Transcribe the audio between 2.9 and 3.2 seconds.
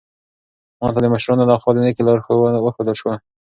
شوه.